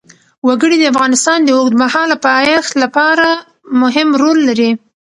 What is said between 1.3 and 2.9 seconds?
د اوږدمهاله پایښت